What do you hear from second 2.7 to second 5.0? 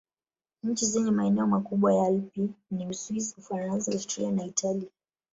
ni Uswisi, Ufaransa, Austria na Italia.